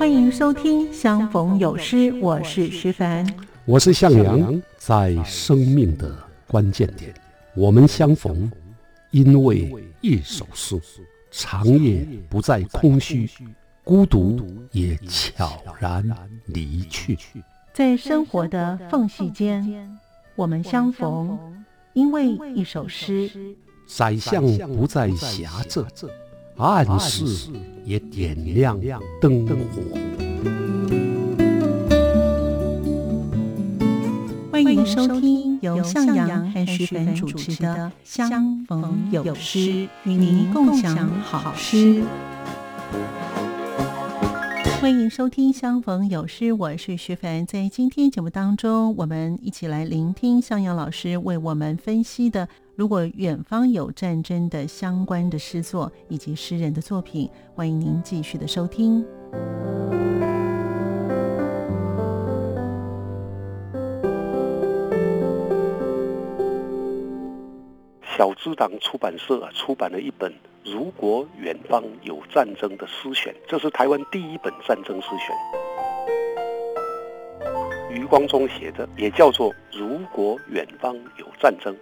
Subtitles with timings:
[0.00, 3.30] 欢迎收听《相逢有诗》，我是徐凡，
[3.66, 4.62] 我是向阳。
[4.78, 6.16] 在生命的
[6.46, 7.12] 关键点，
[7.54, 8.50] 我们相逢，
[9.10, 10.80] 因为一首诗。
[11.30, 13.28] 长夜不再空虚，
[13.84, 14.40] 孤独
[14.72, 16.02] 也悄然
[16.46, 17.18] 离去。
[17.74, 19.98] 在生活的缝隙间，
[20.34, 21.38] 我们相逢，
[21.92, 23.30] 因为一首诗。
[23.86, 25.82] 宰相不再狭窄。
[26.60, 27.50] 暗室
[27.86, 28.78] 也点亮
[29.18, 29.54] 灯火。
[34.52, 39.58] 欢迎收听由向阳和徐凡主持的《相逢有诗》，
[40.04, 42.04] 与您共享好诗。
[44.82, 47.46] 欢迎收听《相逢有诗》，我是徐凡。
[47.46, 52.46] 在今天节目当中，我们一起来聆听向阳老师为我们分析的。
[52.80, 59.04] 如果远方有战争的相关的诗作以及诗人的作品，欢迎您继续的收听。
[68.16, 70.32] 小资党出版社出版了一本
[70.64, 75.36] 《如果远方有战争的诗选》，这是台湾第一本战争诗选。
[77.90, 81.74] 余光中写的，也叫做《如果远方有战争》。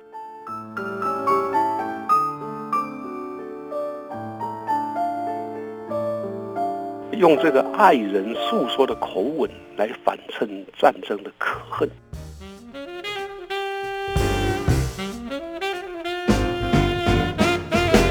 [7.19, 10.49] 用这个爱人诉说的口吻来反衬
[10.79, 11.91] 战争的可恨。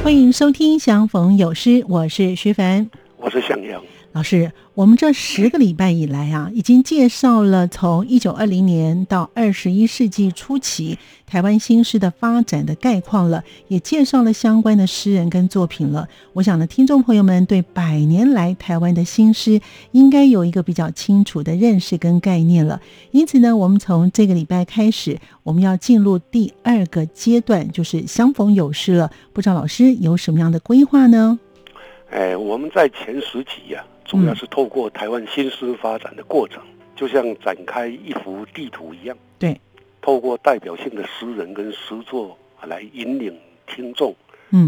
[0.04, 3.82] 欢迎收听《相逢有诗》，我是徐凡，我是向阳。
[4.18, 16.10] 老师，我们这十个礼拜以来啊，已经介绍了从一九二零年到二十一世纪初期台湾新诗的发展的概况了，也介绍了相关的诗人跟作品了。
[16.34, 22.82] 我想呢，听众朋友们对百年来台湾的新诗应该有一个比较清楚的认识跟概念了。
[23.12, 29.12] 因此呢，我们从这个礼拜开始，我们要进入第二个阶段，就是相逢有诗了。
[29.32, 31.38] 不知道老师有什么样的规划呢？
[32.10, 33.86] 哎，我们在前十集呀。
[34.08, 36.64] 主要是透过台湾新诗发展的过程，
[36.96, 39.16] 就像展开一幅地图一样。
[39.38, 39.60] 对，
[40.02, 44.16] 透过代表性的诗人跟诗作来引领听众，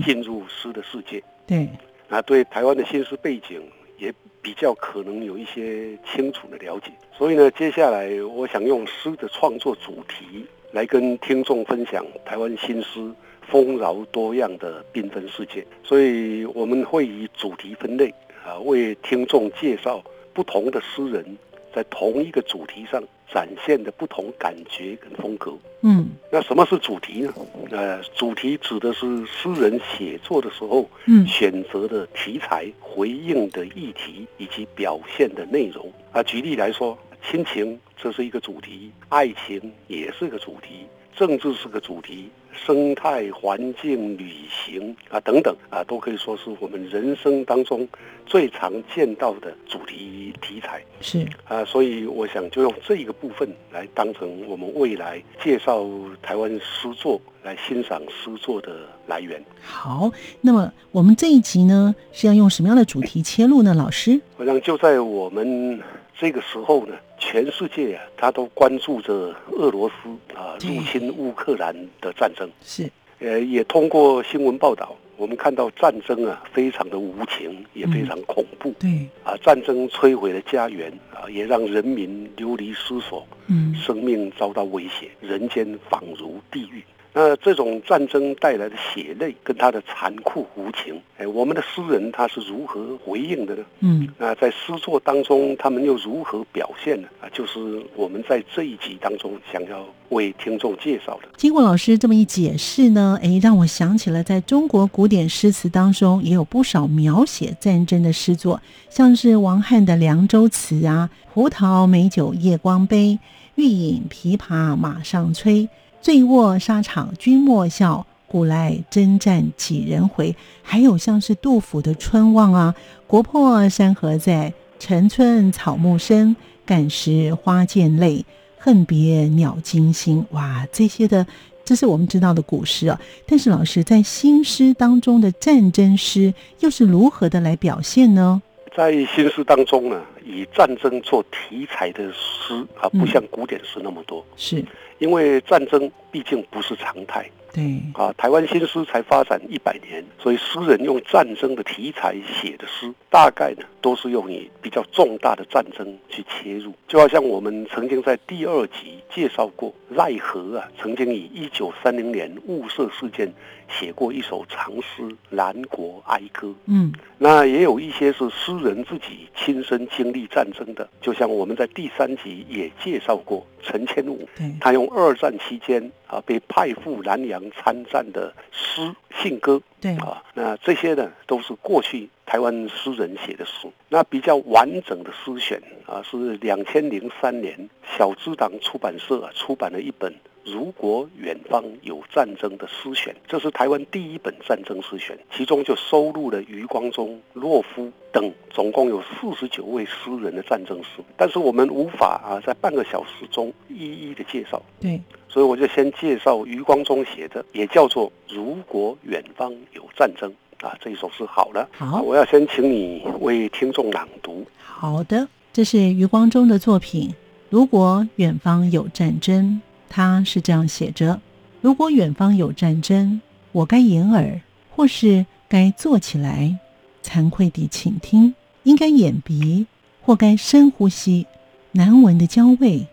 [0.05, 1.23] 进入诗的世界。
[1.47, 1.67] 对，
[2.09, 3.61] 那，对台湾的新诗背景
[3.97, 6.91] 也比较可能有一些清楚的了解。
[7.17, 13.11] 所以呢，接下来我想用诗的创作主题来跟听众分享台湾新诗
[13.51, 15.65] 丰饶多样的缤纷世界。
[15.83, 18.13] 所以我们会以主题分类。
[18.45, 20.01] 啊，为听众介绍
[20.33, 21.37] 不同的诗人，
[21.75, 25.53] 在同一个主题上展现的不同感觉跟风格。
[25.81, 27.33] 嗯，那什么是主题呢？
[27.69, 35.91] 呃，主题指的是诗人写作的时候，嗯，选择的题材、回应的议题以及表现的内容。
[36.11, 36.97] 啊，举例来说，
[37.29, 40.87] 亲情这是一个主题，爱情也是个主题。
[41.15, 47.87] 政治是个主题，生态环境、旅行啊等等啊，都可以说是我们人生当中
[48.25, 50.83] 最常见到的主题题材。
[51.01, 55.85] 是啊，所以我想就用这一个部分来当成我们未来介绍
[56.21, 59.41] 台湾诗作、来欣赏诗作的来源。
[59.61, 60.11] 好，
[60.41, 63.73] 那么我们这一集呢是要用什么样的主题切入呢？
[63.73, 65.81] 老师，我想就在我们。
[66.21, 72.49] 这个时候呢，全世界啊，他都关注着俄罗斯啊入侵乌克兰的战争。
[72.63, 78.73] 是，呃，也通过新闻报道，我们看到战争啊，非常的无情，也非常恐怖。
[78.79, 86.81] 对，啊，战争摧毁了家园啊，也让人民流离失所，嗯，生命遭到威胁，人间仿如地狱。
[87.11, 93.63] 那这种战争带来的血泪跟他的残酷无情，哎，我们的诗人他是如何回应的呢？
[93.79, 97.07] 嗯，那在诗作当中，他们又如何表现呢？
[97.19, 101.29] 啊，就是我们在这一集当中想要为听众介绍的。
[101.35, 113.17] 经过老师这么一解释呢，哎，让我想起了在中国古典诗词当中也有不少描写战争的诗作，像是王翰的《凉州词》啊，“胡桃美酒夜光杯，
[113.55, 115.67] 欲饮琵琶马上催。”
[116.01, 120.35] 醉卧沙场君莫笑，古来征战几人回？
[120.61, 122.73] 还有像是杜甫的《春望》啊
[123.05, 126.35] ，“国破山河在，城春草木深。
[126.65, 128.23] 感时花溅泪，
[128.57, 131.25] 恨别鸟惊心。”哇，这些的，
[131.65, 133.01] 这是我们知道的古诗啊。
[133.25, 138.41] 但是老师在新诗当中的战争诗，又是如何的来表现呢？
[138.79, 144.25] 在新诗当中呢，以战争做题材的诗啊，不像古典诗那么多。
[144.37, 144.63] 是。
[144.99, 147.61] 因为战争毕竟不是常态，对，
[147.93, 156.71] 啊，台湾新诗才发展一百年，所以诗人用战争的题材写的诗，大概呢都是用以比较重大的战争去切入。
[156.87, 163.29] 就好像我们曾经在第二集介绍过，赖和啊曾经以一九三零年雾社事件
[163.69, 166.47] 写过一首长诗《南国哀歌》。
[166.65, 183.67] 嗯，那也有一些是诗人自己亲身经历战争的，就像我们在第三集也介绍过陈千武，对，他用二战期间啊被派赴南洋参战的诗信歌对，啊，那这些呢都是过去台湾诗人写的诗。
[183.89, 190.13] 那比较完整的诗选啊，是两千零三年小资党出版社、啊、出版了一本。
[190.45, 201.03] 如果远方有战争的诗选，这是台湾第一本战争诗选，其中就收录了余光中、洛夫等总共有四十九位诗人的战争诗。
[201.15, 210.31] 但是我们无法啊在半个小时中一一的介绍，对，所以我就先介绍余光中写的，也叫做《如果远方有战争》
[210.67, 211.69] 啊，这一首诗好了。
[211.77, 214.45] 好我要先请你为听众朗读。
[214.57, 217.13] 好的，这是余光中的作品。
[217.49, 219.59] 如果远方有战争，
[219.89, 221.19] 他是这样写着：
[221.61, 223.21] 如果远方有战争，
[223.51, 224.41] 我该掩耳，
[224.75, 226.57] 或是该坐起来，
[227.03, 228.33] 惭愧地倾听；
[228.63, 229.65] 应该掩鼻，
[230.01, 231.25] 或该深呼吸
[231.71, 232.87] 难闻的焦味。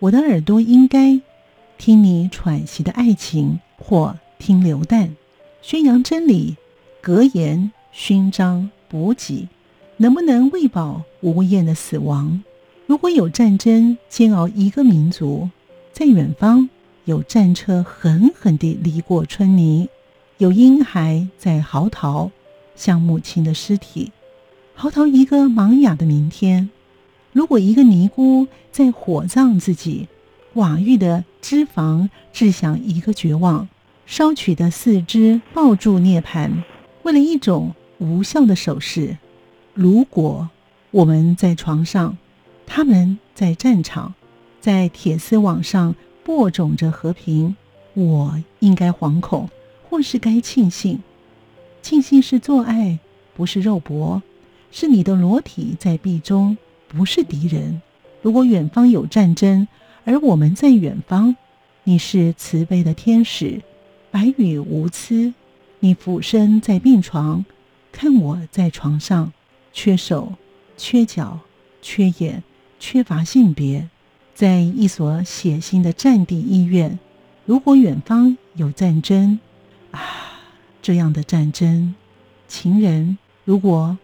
[0.00, 1.20] 我的耳朵应该
[1.76, 5.14] 听你喘息的爱情，或听流弹，
[5.60, 6.56] 宣扬真理，
[7.02, 9.48] 格言、勋章、补给。
[9.98, 12.42] 能不能喂饱无厌的死亡？
[12.86, 15.50] 如果有战争煎熬一个民族，
[16.00, 16.70] 在远方
[17.04, 19.90] 有战车狠狠地犁过春泥，
[20.38, 22.30] 有婴孩在嚎啕，
[22.74, 24.10] 像母亲的尸体，
[24.74, 26.70] 嚎啕一个茫哑的明天。
[27.34, 30.08] 如果一个尼姑在火葬自己，
[30.54, 33.68] 瓦玉的脂肪掷向一个绝望，
[34.06, 36.62] 烧取的四肢抱住涅槃，
[37.02, 39.18] 为了一种无效的手势。
[39.74, 40.48] 如果
[40.92, 42.16] 我们在床上，
[42.66, 44.14] 他们在战场，
[44.60, 47.56] 在铁丝网上播种着和平，
[47.94, 49.48] 我应该惶恐，
[49.88, 51.02] 或是该庆幸？
[51.82, 52.98] 庆幸是做爱，
[53.34, 54.22] 不是肉搏，
[54.70, 56.58] 是你的裸体在壁中，
[56.88, 57.80] 不是敌人。
[58.22, 59.66] 如果远方有战争，
[60.04, 61.36] 而我们在远方，
[61.84, 63.62] 你是慈悲的天使，
[64.10, 65.32] 白羽无疵，
[65.78, 67.44] 你俯身在病床，
[67.90, 69.32] 看我在床上。
[69.72, 70.34] 缺手、
[70.76, 71.38] 缺脚、
[71.80, 72.42] 缺眼，
[72.80, 73.88] 缺乏性别，
[74.40, 76.98] 在一所血腥的战地医院。
[77.44, 79.38] 如果远方有战争，
[79.90, 80.00] 啊，
[80.80, 81.94] 这样的战争，
[82.48, 83.98] 情人，如果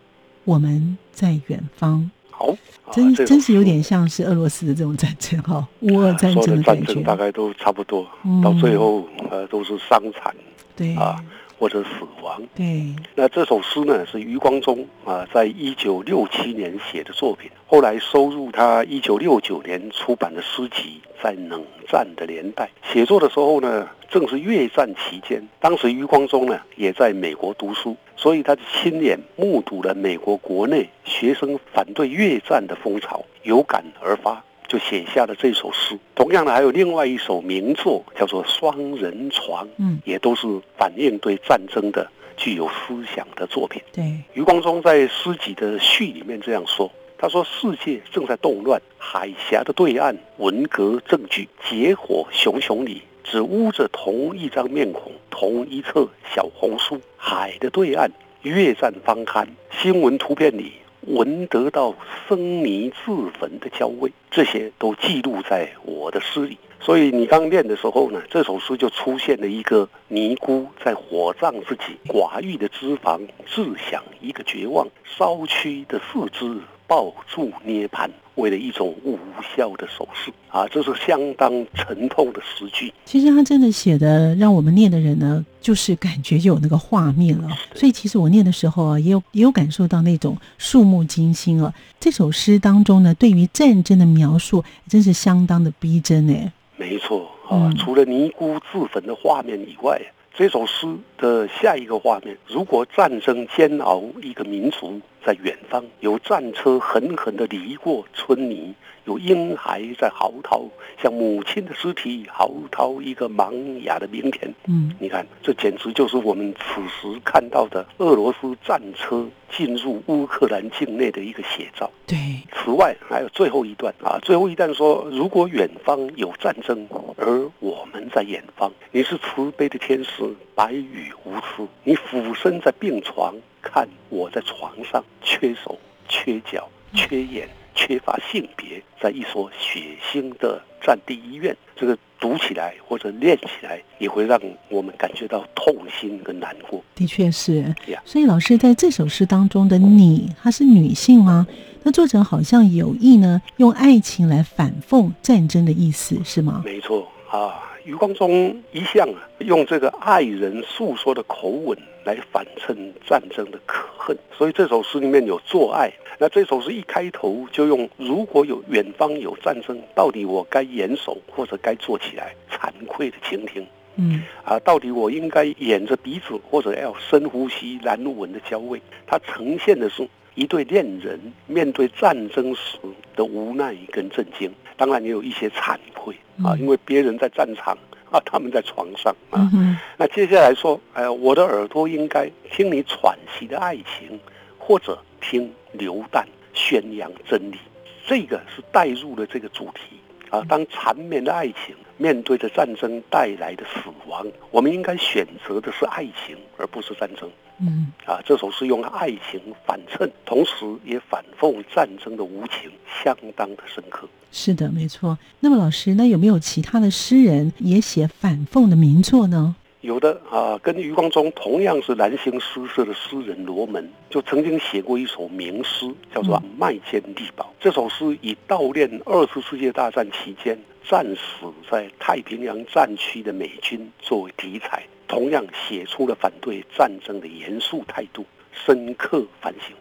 [0.44, 2.48] 我们在远方，好，
[2.84, 6.84] 啊真真是有点像是俄罗斯的这种战争哈， 乌俄战争的感觉。
[6.84, 8.42] 战争，大概都差不多，嗯。
[8.42, 10.34] 到最后呃都是伤残。
[10.76, 10.94] 对。
[10.96, 11.16] 啊
[11.58, 11.90] 或者死
[12.22, 12.42] 亡。
[12.54, 22.70] 对，那这首诗呢，是余光中啊，在一九六七年写的作品，后来收入他一九六九年出版的诗集《在冷战的年代》。
[22.92, 34.42] 写作的时候呢，正是越战期间，当时余光中呢也在美国读书，所以他亲眼目睹了美国国内学生反对越战的风潮，有感而发。
[34.68, 35.98] 就写下了这首诗。
[36.14, 40.46] 同样的，还有另外一首名作，叫做《双人床》，嗯，也都是
[40.78, 43.82] 反映对战争的具有思想的作品。
[43.92, 57.00] 对，余光中在诗集的序里面这样说：“他说，世界正在动乱，海峡的对岸，文革证据，结火熊熊里，只捂着同一张面孔，同一册小红书。
[57.16, 58.10] 海的对岸，
[58.42, 59.48] 越战方刊，
[59.80, 60.72] 新闻图片里。”
[61.06, 61.94] 闻得到
[62.28, 66.58] 生泥自焚的焦味，这些都记录在我的诗里。
[66.78, 79.18] 所以你刚念的时候呢，这首诗就出现了一个尼姑在火葬自己寡欲的脂肪，自享一个绝望，烧躯的四肢抱住涅槃，为了一种无
[79.56, 82.92] 效的手势啊，这是相当沉痛的诗句。
[83.04, 87.48] 其实他真的写的，让我们念的人呢，就是感觉就有那个画面了。
[87.74, 91.72] 所以其实我念的时候啊，也有也有感受到那种触目惊心啊。
[91.98, 96.52] 这首诗当中呢，对于战争的描述，真是相当的逼真哎。
[96.76, 100.00] 没错啊，嗯除了尼姑自焚的画面以外，
[100.38, 108.74] 这首诗的下一个画面，如果战争煎熬一个民族在远方，有战车狠狠地犁过村民，
[109.06, 110.68] 有婴孩在嚎啕，
[111.00, 114.52] 像母亲的尸体嚎啕一个茫哑的明天。
[114.66, 121.88] 嗯，你看，这简直就是我们此时看到的俄罗斯战车进入乌克兰境内的一个写照。
[122.06, 122.16] 对，
[122.52, 126.86] 此外，还有最后一段啊，最后一段说：如果远方有战争，
[127.16, 137.48] 而我们在远方，你是慈悲的天使，白羽无私，你俯身在病床，看我在床上，缺手、缺脚、缺眼。
[137.76, 139.80] 缺乏性别，在一所血
[140.10, 144.40] 腥的战地医院，这个读起来或者念起来，也会让
[144.70, 146.82] 我们感觉到痛心跟难过。
[146.94, 148.02] 的确是呀。
[148.04, 151.46] 所以老师在这首诗当中的你，她是女性吗？
[151.82, 156.62] 那作者好像有意呢，用爱情来反讽战争的意思，是吗？
[156.64, 162.76] 没错啊，余光中一向啊，用这个爱人诉说的口吻来反衬
[163.06, 165.88] 战争的可恨，所以这首诗里面有做爱。
[166.18, 173.64] 那这首诗一开头就用“如果有远方有战争，到底我该严守或者该做起来惭愧的倾听？
[173.94, 178.82] 嗯，啊，到底我应该掩着鼻子或者要深呼吸难闻的焦味？
[179.06, 182.78] 它呈现的是一对恋人面对战争时
[183.14, 186.14] 的无奈跟震惊，当然也有一些惭愧
[186.44, 187.76] 啊，因为别人在战场
[188.10, 189.50] 啊，他们在床上啊。
[189.96, 194.18] 那接下来说，呃，我的耳朵应该听你喘息的爱情，
[194.58, 195.52] 或者听。
[195.72, 197.58] 流弹宣扬真理，
[198.06, 199.98] 这个是带入了这个主题
[200.30, 200.42] 啊。
[200.48, 207.30] 当缠绵的爱情面对着战争带来的死亡，我们应该选择的是爱情，而不是战争。
[207.58, 210.52] 嗯，啊，这首诗用爱情反衬，同时
[210.84, 212.70] 也反讽战争的无情，
[213.02, 214.06] 相当的深刻。
[214.30, 215.16] 是的，没错。
[215.40, 219.56] 那么，老师，那有没有其他的诗人也写反讽的名作呢？
[219.80, 227.44] 有的啊，跟余光中同样是蓝星诗社的诗人罗门，就曾经写过一首名诗，叫做《麦坚利堡》。
[227.60, 239.74] 这首诗以悼念二次世界大战期间战死在太平洋战区的美军作为题材，同样写出了反对战争的严肃态度，深刻反省。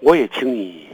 [0.00, 0.86] 我也请你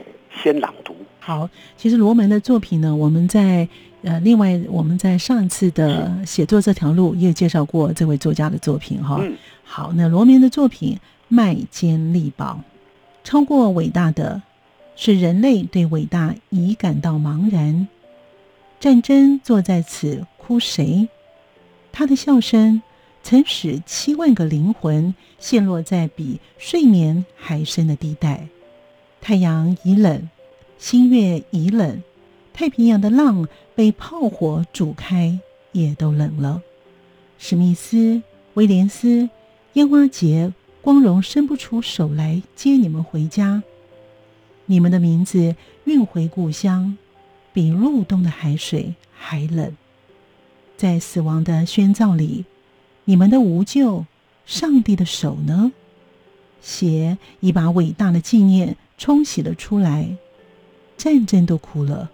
[0.42, 0.94] 先朗读。
[1.20, 3.68] 好，其实罗门的作品呢，我们在。
[4.02, 9.20] 呃，另外，我们在上一次的写作这条路也有介绍过这位作家的作品哈。
[9.64, 10.94] 好，那罗明的作品
[11.26, 12.60] 《麦坚利堡》，
[13.28, 14.40] 超过伟大的，
[14.94, 17.88] 是人类对伟大已感到茫然。
[18.80, 21.08] 战争坐在此哭谁？
[21.90, 22.80] 他的笑声
[23.22, 28.46] 曾使七万个灵魂陷落在比睡眠还深的地带。
[29.20, 30.28] 太阳已冷，
[30.78, 32.02] 星月已冷。
[32.54, 35.38] 太平洋的浪被炮火煮开，
[35.72, 36.62] 也都冷了。
[37.36, 38.22] 史密斯、
[38.54, 39.28] 威廉斯、
[39.74, 43.62] 烟花节，光荣伸不出手来接你们回家。
[44.66, 46.96] 你们的名字运回故乡，
[47.52, 49.76] 比入冬的海水还冷。
[50.76, 52.44] 在死亡的宣召里，
[53.04, 54.06] 你们的无救，
[54.46, 55.72] 上帝的手呢？
[56.60, 60.16] 血已把伟大的纪念冲洗了出来，
[60.96, 62.10] 战争都哭了。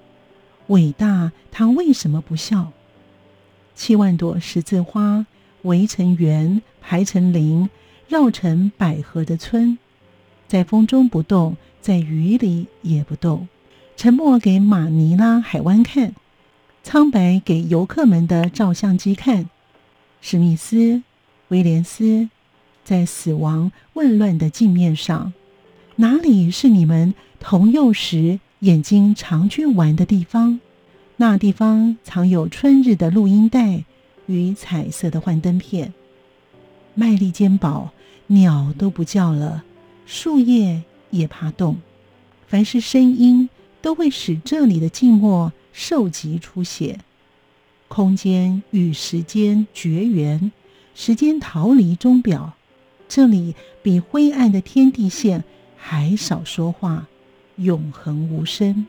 [0.68, 2.72] 伟大，他为什么不笑？
[3.74, 5.26] 七万朵十字花
[5.62, 7.68] 围成圆，排成林，
[8.08, 9.78] 绕成百合的村，
[10.46, 13.48] 在风中不动，在雨里也不动，
[13.96, 16.14] 沉默给马尼拉海湾看，
[16.82, 19.48] 苍白给游客们的照相机看。
[20.20, 21.02] 史密斯、
[21.48, 22.28] 威廉斯，
[22.84, 25.32] 在死亡混乱的镜面上，
[25.96, 28.40] 哪里是你们童幼时？
[28.60, 30.58] 眼睛常去玩的地方，
[31.18, 33.84] 那地方藏有春日的录音带
[34.24, 35.92] 与彩色的幻灯片。
[36.94, 37.90] 麦粒坚堡，
[38.28, 39.64] 鸟都不叫了，
[40.06, 41.76] 树叶也怕动。
[42.46, 43.50] 凡是声音，
[43.84, 47.00] 都会使这里的静默受极出血。
[47.86, 50.50] 空间与时间绝缘，
[50.94, 52.54] 时间逃离钟表。
[53.06, 55.44] 这里比灰暗的天地线
[55.76, 57.06] 还少说话。
[57.56, 58.86] 永恒无声，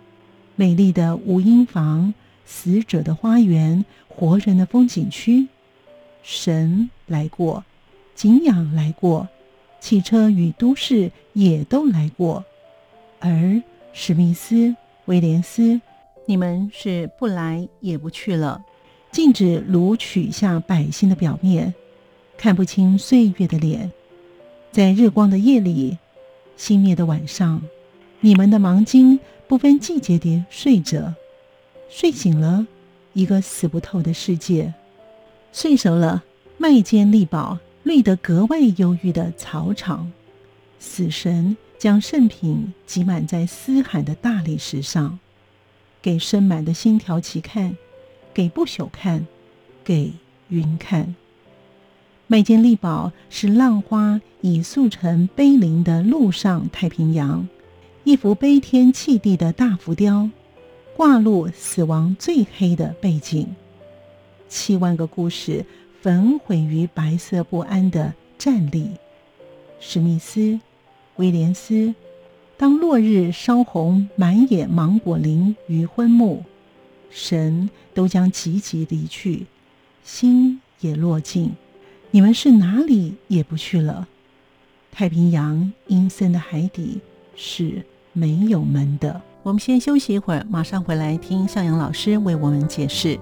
[0.55, 2.13] 美丽的无音房，
[2.45, 5.49] 死者的花园，活人的风景区。
[6.23, 7.65] 神来过，
[8.15, 9.27] 景仰来过，
[9.81, 12.45] 汽车与都市也都来过。
[13.19, 13.61] 而
[13.91, 14.75] 史密斯、
[15.05, 15.79] 威廉斯，
[16.25, 18.63] 你们是不来也不去了。
[19.11, 21.73] 禁止掳取下百姓的表面，
[22.37, 23.91] 看不清岁月的脸。
[24.71, 25.97] 在日光的夜里，
[26.57, 27.61] 熄灭的晚上。
[28.19, 31.13] 你们的盲巾不分季节地睡着，
[31.89, 32.65] 睡醒了，
[33.13, 34.73] 一个死不透的世界；
[35.53, 36.23] 睡熟了，
[36.57, 40.11] 麦间力宝绿得格外忧郁的草场。
[40.79, 45.19] 死神将圣品挤满在嘶喊的大理石上，
[46.01, 47.77] 给深满的星条旗看，
[48.33, 49.27] 给不朽看，
[49.83, 50.13] 给
[50.49, 51.15] 云看。
[52.27, 57.47] 麦间利宝是浪花已塑成碑林的陆上太平洋，
[58.03, 60.29] 一幅悲天弃地的大浮雕，
[60.95, 63.55] 挂入死亡最黑的背景。
[64.47, 65.65] 七万个故事
[66.01, 68.89] 焚毁于白色不安的站立。
[69.79, 70.59] 史密斯，
[71.17, 71.93] 威廉斯。
[72.57, 76.43] 当落日烧红满野芒果林与昏暮，
[77.09, 79.45] 神都将急急离去，
[80.03, 81.51] 心也落尽。
[82.11, 84.07] 你们是哪里也不去了？
[84.91, 87.01] 太平洋阴森的海底
[87.35, 89.21] 是没有门的。
[89.43, 93.19] 我们先休息一会儿，马上回来听向阳老师为我们解释。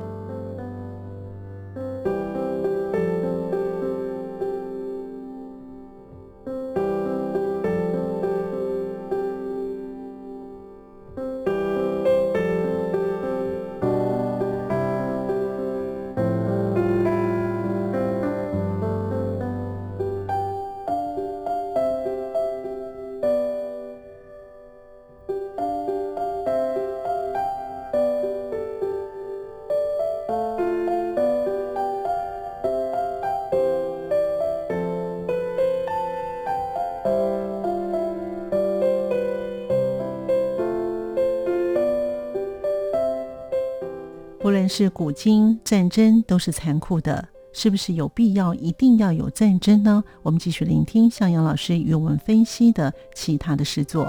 [44.75, 50.03] 是古今战争，都是残酷的，是不是有必要一定要有战争呢？
[50.23, 54.07] 我们继续聆听向阳老师与我们分析的其他的诗作。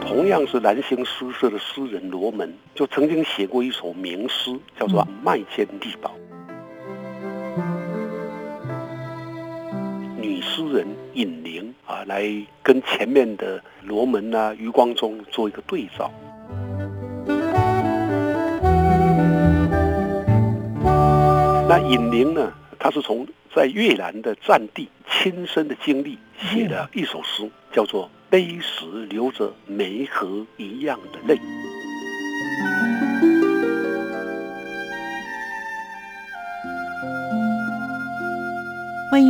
[0.00, 6.10] 同样是蓝星诗社的诗人罗门，就曾经写过一首名诗，叫做《麦间地堡》。
[10.20, 12.24] 女诗人尹玲啊，来
[12.64, 16.10] 跟前面的罗门啊、余光中做一个对照。
[21.68, 31.34] 那尹玲呢，他是从在越南的战地亲身的经历写的一首诗，叫做《碑石流着梅河一样的泪》。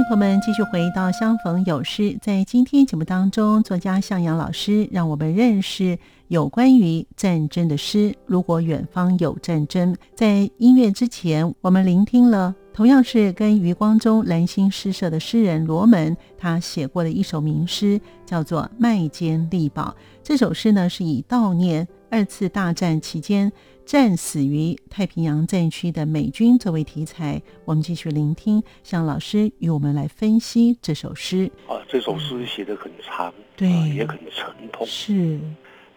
[0.09, 2.03] 朋友们继续回到《相逢有诗》。
[2.23, 8.15] 在今天节目当中，作家向阳老师让我们认识有关于战争的诗。
[8.25, 19.95] 如果远方有战争，在音乐之前，我们聆听了同样是跟余光中蓝星诗社的诗人罗门他写过的一首名诗，叫做《麦间力宝》。
[20.23, 23.53] 这首诗呢，是以悼念二次大战期间。
[23.89, 31.51] 战死于太平洋战区的美军作为题材，我们继续聆听向老师与我们来分析这首诗。
[31.67, 34.87] 啊，这首诗写的很长，对，也很沉痛。
[34.87, 35.41] 是，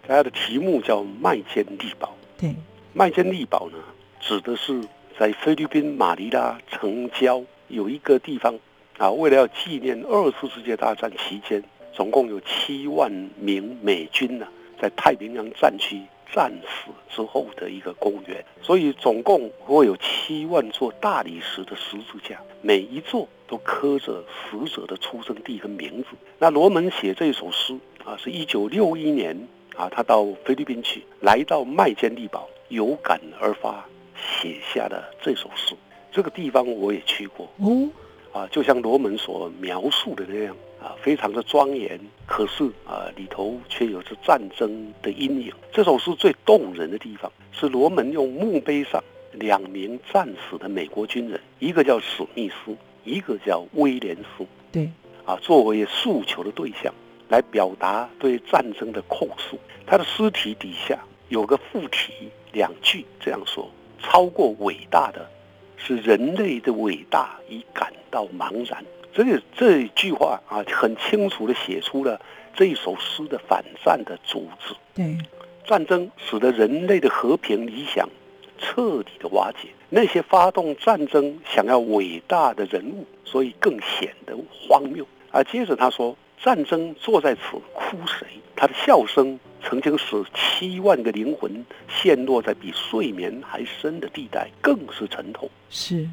[0.08, 2.16] 它的题目叫《麦间力堡》。
[2.42, 2.56] 对，
[2.94, 3.78] 麦间力堡呢，
[4.22, 4.82] 指的是
[5.20, 8.58] 在菲律宾马尼拉城郊有一个地方
[9.00, 14.48] 啊，为了要纪念二次世界大战期间，总共有七万名美军呢，
[14.82, 16.00] 在太平洋战区。
[16.34, 26.10] 战死之后的一个公园，所以总共会有七万座大理石的十字架，每一座都刻着死者的出生地跟名字。
[26.40, 29.36] 那罗门写这首诗啊，是一九六一年
[29.76, 35.76] 啊，他到菲律宾去，来到麦坚利堡，有感而发，写下了这首诗。
[36.12, 37.90] 这个地方我也去过哦，
[38.32, 40.56] 啊，就像罗门所描述的那样。
[40.82, 45.54] 啊，非常的庄严，可是啊，里头却有着战争的阴影。
[45.72, 54.46] 这首诗最动人的地方是罗门用墓碑上两名战死的美国军人，一个叫史密斯，一个叫威廉斯。
[54.72, 54.90] 对，
[55.24, 56.92] 啊，作为诉求的对象，
[57.30, 59.60] 来表达对战争的控诉。
[59.86, 60.98] 他的尸体底下
[61.30, 65.30] 有个附体两句这样说：超过伟大的，
[65.78, 68.84] 是人类的伟大已感到茫然。
[69.14, 72.20] 这个这一句话啊，很清楚地写出了
[72.54, 74.74] 这一首诗的反战的主旨。
[74.94, 75.18] 对，
[75.66, 78.08] 战争使得人类的和平理想
[78.58, 79.70] 彻底的瓦解。
[79.90, 85.06] 那些发动战争想要伟大的人物，所以更显得荒谬。
[85.32, 87.42] 啊，接着他说：“战争坐在此
[87.74, 88.26] 哭谁？
[88.56, 96.08] 他的笑声曾经使七万个灵魂陷落在比睡眠还深的地带，更是沉痛。”是，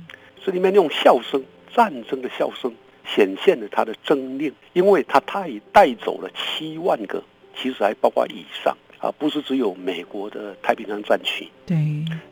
[0.45, 1.41] 这里面用笑声，
[1.73, 2.75] 战争的笑声。
[3.15, 7.23] 显现了他的狰狞，因为他他已带走了七万个，
[7.57, 11.77] 其实还包括以上啊，不是只有美国的太平洋战区，对，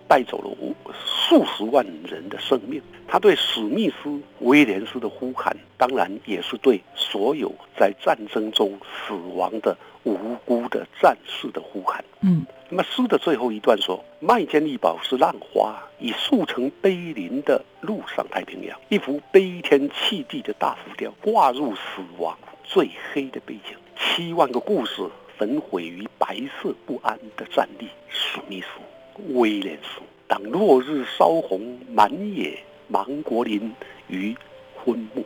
[0.06, 2.82] 带走了无数十万人的生命。
[3.08, 9.76] 他对史密斯、威廉斯的呼喊，当然也是对所有在战争中死亡的
[10.14, 12.04] 无辜的战士的呼喊。
[12.20, 25.02] 嗯，那么诗的最后一段说：“麦坚利堡是浪花，以速成碑林的路上太平洋，一幅悲天泣地的大浮雕，挂入死亡最黑的背景，七万个故事。”
[25.38, 28.68] 焚毁于白色不安的战地，史密斯、
[29.34, 30.00] 威廉斯。
[30.26, 33.70] 当落日烧红满野芒果林
[34.08, 34.34] 于
[34.74, 35.22] 昏暮，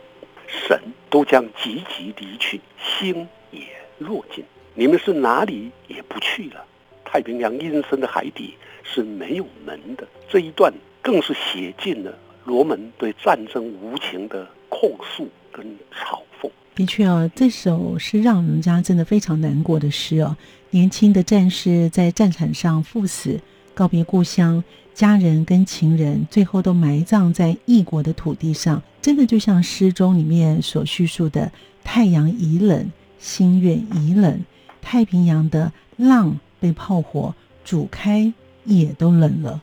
[0.47, 0.77] 神
[1.09, 3.61] 都将急急离去，星也
[3.99, 4.43] 落尽。
[4.73, 6.63] 你们是哪里也不去了。
[7.03, 8.53] 太平洋阴森的海底
[8.83, 10.07] 是没有门的。
[10.29, 16.49] 这一段更是写尽了罗门对战争无情的控诉跟嘲讽。
[16.73, 20.37] 的确啊，这首是让人家真的非常难过的诗哦。
[20.69, 23.41] 年轻的战士在战场上赴死，
[23.73, 28.81] 告别故乡、家人跟情人，最后都埋葬在异国的土地上。
[29.01, 31.51] 真的就像诗中里面所叙述的
[31.83, 34.39] ：“太阳已冷，心愿已冷，
[34.81, 38.31] 太平洋的浪被炮火煮开，
[38.65, 39.61] 也都冷了。”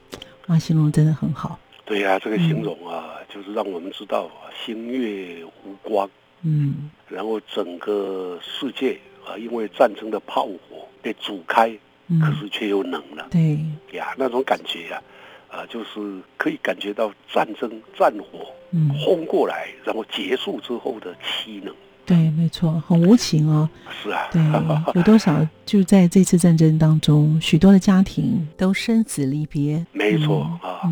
[0.48, 1.58] 哇，形容真的很好。
[1.84, 4.30] 对呀，这个形容啊，就是让我们知道
[4.64, 6.08] 星月无光。
[6.42, 11.70] 嗯，然后整个世界啊，因为战争的炮火被煮开，
[12.20, 13.26] 可是却又冷了。
[13.30, 13.58] 对
[13.92, 15.02] 呀，那种感觉呀，
[15.50, 18.46] 啊，就是可以感觉到战争战火
[19.04, 21.74] 轰过来，然后结束之后的凄冷。
[22.08, 23.68] 对，没错，很无情哦。
[24.02, 24.42] 是啊，对，
[24.94, 29.84] 有多少就在这次战争当中，许多的家庭都生死离别。
[29.92, 30.90] 没错啊。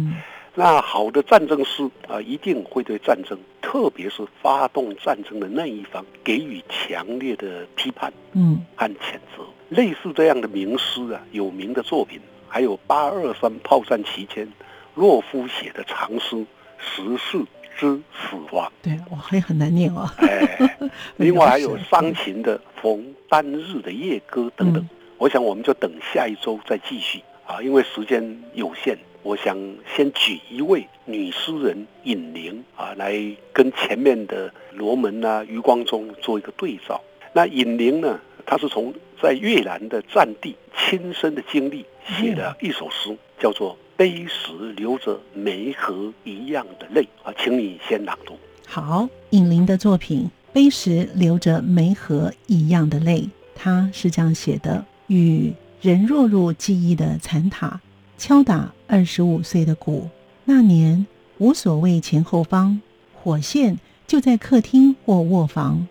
[0.54, 9.42] 那好的战争师啊，一定会对战争，特别是发动战争的那一方，给予强烈的批判，嗯，和谴责。
[9.70, 14.46] 类似这样的名诗啊，有名的作品，还有八二三炮战期间，
[14.94, 16.36] 洛夫写的长诗
[16.78, 17.44] 《十四
[17.78, 18.66] 之死亡》。
[18.82, 20.08] 对，哇，还很难念哦。
[20.18, 20.70] 哎，
[21.16, 24.88] 另外还有伤情的《逢单日的夜歌》等等。
[25.18, 28.98] 我想，我们就等下一周再继续啊，因为时间有限。
[29.22, 29.58] 我想
[29.96, 33.20] 先举一位女诗人尹玲啊，来
[33.52, 37.00] 跟前面的罗门啊、余光中做一个对照。
[37.32, 48.34] 那尹玲呢，她是从在越南的战地亲身的经历写了一首诗，叫做《碑石流着梅河一样的泪》啊，请你先朗读。
[48.66, 53.22] 好，尹玲的作品《碑石流着梅河一样的泪》，
[53.54, 57.80] 他是这样写的：与人落入记忆的残塔。
[58.18, 60.08] 敲打二十五岁的鼓，
[60.44, 61.06] 那年
[61.38, 62.80] 无所谓前后方，
[63.14, 65.86] 火线就在客厅或卧房，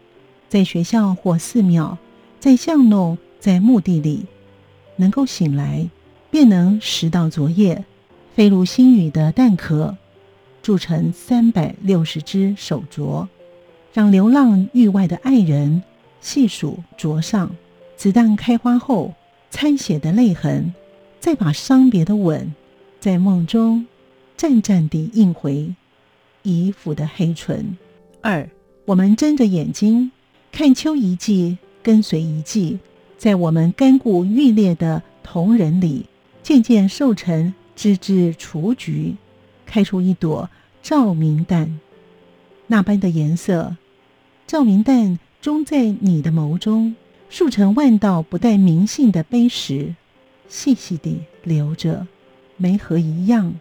[0.48, 1.98] 在学校或寺庙，
[2.40, 4.26] 在巷弄，在墓地里，
[4.98, 5.88] 能够醒来，
[6.30, 7.84] 便能拾到昨夜
[8.36, 9.96] 飞入星宇的蛋壳，
[10.62, 13.26] 铸成三百六十只手镯，
[13.94, 15.82] 让流浪域外的爱人
[16.20, 17.56] 细数镯上
[17.96, 19.14] 子弹开花后
[19.50, 20.74] 参血的泪痕。
[21.18, 22.54] 再把伤别的吻，
[23.00, 23.88] 在梦中
[24.36, 25.74] 战战地印回
[26.44, 27.78] 遗腐的黑唇。
[28.20, 28.50] 二，
[28.84, 30.12] 我们睁着眼睛
[30.52, 32.80] 看秋一季，跟随一季，
[33.18, 36.06] 在我们干固欲裂的瞳仁里，
[36.44, 39.16] 渐渐瘦成枝枝雏菊，
[39.66, 40.50] 开出一朵
[40.82, 41.80] 照明弹。
[42.68, 43.76] 那般的颜色，
[44.48, 46.96] 照明弹终在你的眸中，
[47.30, 49.96] 数成万道不带名姓的碑石。
[50.48, 52.08] 细细地流着，
[52.56, 53.54] 梅和一样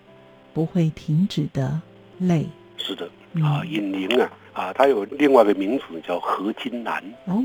[0.52, 1.80] 不会停止的
[2.18, 2.46] 泪。
[2.76, 3.08] 是的，
[3.42, 7.02] 啊，尹玲啊，啊，他有另外一个名字叫何金兰。
[7.26, 7.42] 哦，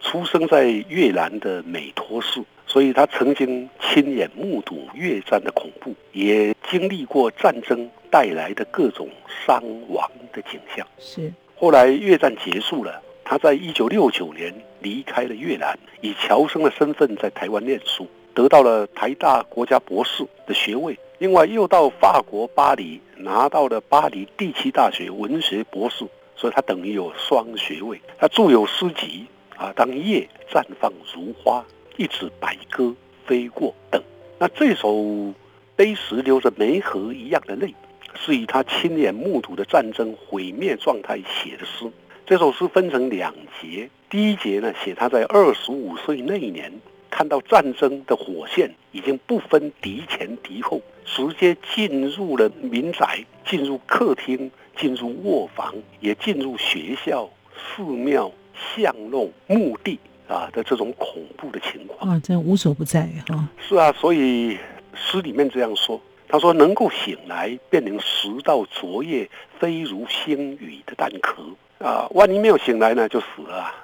[0.00, 9.06] 出生在越南的美托市，所以他曾经亲眼目睹越战的恐怖，也经历过战争带来的各种
[9.44, 10.86] 伤亡的景象。
[10.98, 11.30] 是。
[11.54, 18.08] 后来越战结束了，他在一九六九年离开了越南，以侨生的身份在台湾念书。
[18.32, 28.00] 得到了台大国家博士的学位，另外又到法国巴黎拿到了巴黎第七大学文学博士，所以他等于有双学位。
[28.18, 29.26] 他著有诗集
[29.58, 31.60] 啊，《当夜绽放如花》
[31.96, 32.94] 《一纸白鸽
[33.26, 34.02] 飞过》等。
[34.38, 35.32] 那这首
[35.76, 37.74] 碑石流着梅河一样的泪，
[38.14, 41.90] 是以他亲眼目睹的战争毁灭状态写的诗。
[42.26, 46.72] 这首诗分成两节，第一节呢写他在二十五岁那一年。
[47.14, 60.00] 看到战争的火线已经不分敌前敌后，直接进入了民宅，进入客厅，进入卧房，也进入学校、寺庙、巷弄、墓地，
[60.32, 62.10] 啊的这种恐怖的情况。
[62.10, 63.48] 啊，真无所不在哈。
[63.58, 64.58] 是啊，所以
[64.94, 71.42] 诗里面这样说，他说能够醒来，变成拾到昨夜飞如星雨的蛋壳。
[71.78, 73.74] 啊，万一没有醒来呢，就死了。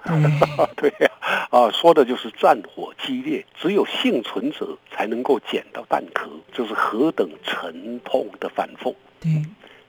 [0.76, 1.10] 对 呀，
[1.50, 8.94] 啊，说的就是战火激烈，只有幸存者才能够捡到蛋壳，这是何等沉痛的反讽。
[9.18, 9.42] 对，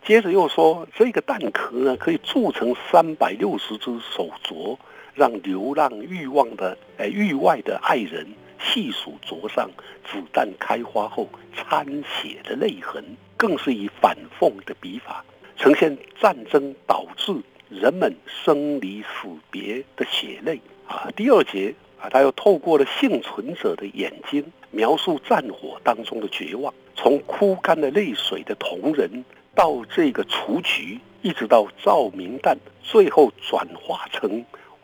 [0.04, 4.76] 接着又说，这个蛋壳呢，可以铸成三百六十只手镯，
[5.20, 8.26] 让流浪欲望的哎域外的爱人
[8.58, 9.70] 细数镯上
[10.10, 13.04] 子弹开花后掺血的泪痕，
[13.36, 15.26] 更是以反讽的笔法
[15.58, 17.36] 呈现战争导致。
[17.70, 21.08] 人们生离死别的血泪啊！
[21.16, 34.44] 第二节啊，他又透过了幸存者的眼睛，描述战火当中的绝望，从枯干的泪水的同人，到这个雏菊，一直到照明弹，最后转化成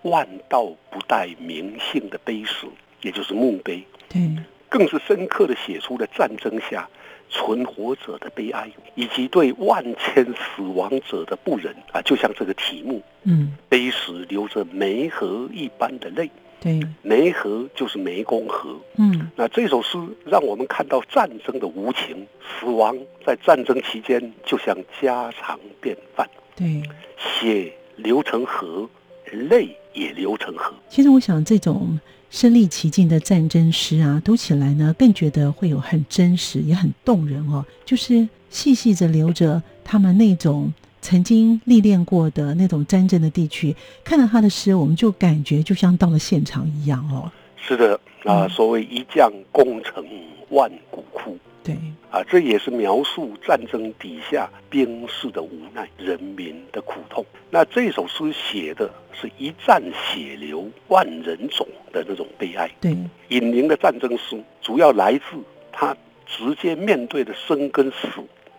[0.09, 2.65] 万道不带名姓的碑石，
[3.01, 3.83] 也就是墓碑。
[4.09, 4.21] 对，
[4.69, 6.89] 更是深刻的写出了战争下。
[7.27, 16.29] 存活者的悲哀，以及对万千死亡者的不忍啊，就像这个题目，嗯，碑石流着梅河一般的泪，
[16.61, 22.27] 对，梅河就是湄公河，嗯，那这首诗让我们看到战争的无情，
[22.59, 26.83] 死亡在战争期间就像家常便饭，对，
[27.17, 28.87] 血流成河，
[29.31, 30.73] 泪也流成河。
[30.89, 31.99] 其实我想这种。
[32.31, 37.63] 身历其境的战争诗啊，读起来呢更觉得会有很真实，也很动人哦。
[37.85, 47.31] 就是细细的留着他们那种曾经历练过的那种战争的地区，看到他的诗，我们就感觉就像到了现场一样哦。
[47.55, 50.03] 是的啊，所谓一将功成
[50.49, 51.37] 万骨枯。
[51.65, 51.75] 对
[52.11, 57.25] 啊，这也是描述战争底下兵士的无奈、人民的苦痛。
[57.49, 62.69] 那这首诗写的是一战血流万人冢的那种悲哀。
[62.79, 62.95] 对，
[63.29, 65.23] 尹宁的战争诗主要来自
[65.71, 65.97] 他
[66.27, 68.07] 直接面对的生跟死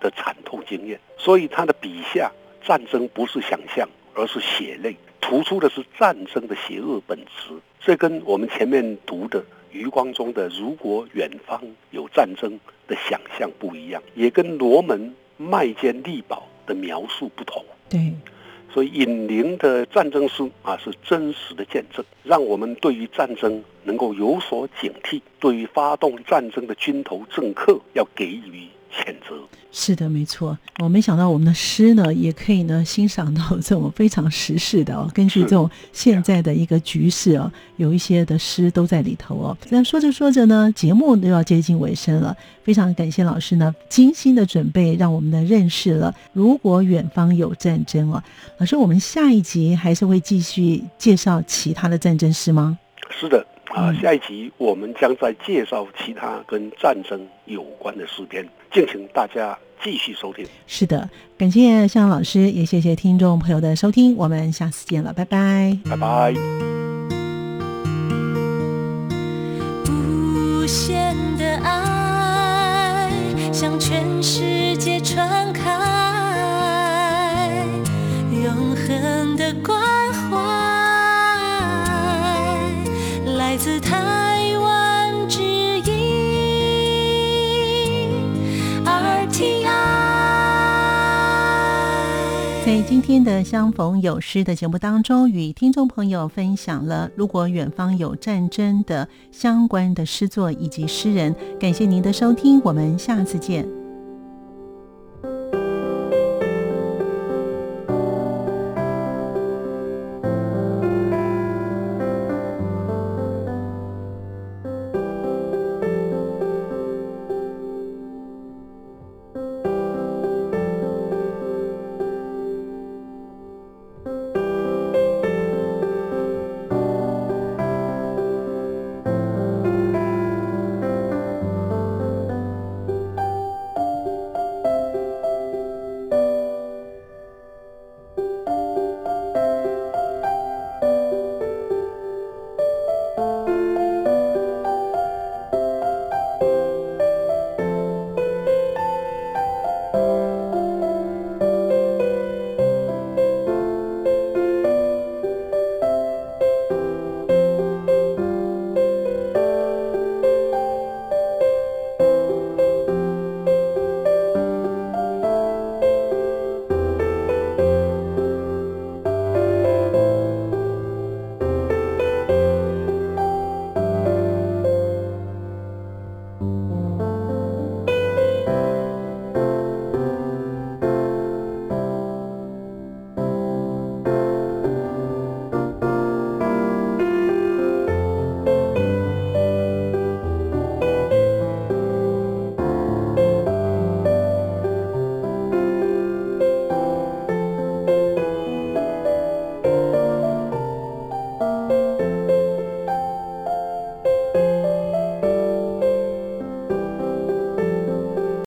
[0.01, 2.31] 的惨痛经验，所以他的笔下
[2.67, 7.55] 战争不是想象，而是血泪，突出的是战争的邪恶本质。
[7.81, 9.43] 这跟我们前面读的。
[9.77, 12.59] 余光中的“如果远方有战争”
[12.89, 17.63] 的想象不一样，也跟罗门麦坚利宝的描述不同。
[17.89, 18.13] 对，
[18.73, 29.37] 所以尹灵的战争书啊，是真实的见证，让我们对于战争能够有所警惕，对于发动战争的军头政客要给予谴责。
[29.73, 30.57] 是的，没错。
[30.79, 39.59] 我没想到我们的诗呢，也可以呢欣赏到这种非常时事的哦，根据这种现在的一个局势哦，有一些的诗都在里头哦。
[39.69, 48.23] 那说着说着呢，节目都要接近尾声了，非常感谢老师呢精心的准备，让我们呢认识了如果远方有战争哦。
[48.57, 52.79] 老师，我们下一集还是会继续介绍其他的战争诗吗？
[53.11, 53.45] 是的。
[53.75, 60.47] 啊，下一集我们将再介绍其他跟战争有关的诗篇，敬请大家继续收听。
[60.67, 61.09] 是的，
[61.39, 66.35] 感谢向老师，也谢谢听众朋友的收听，我们下次见了，拜拜，拜拜。
[69.89, 73.11] 无限的爱
[73.51, 75.71] 向全世界传开，
[78.31, 79.86] 永恒的关。
[93.27, 101.35] 的相逢有诗的节目当中，与听众朋友分享了如果远方有战争的相关的诗作以及诗人。
[101.59, 103.86] 感谢您的收听，我们下次见。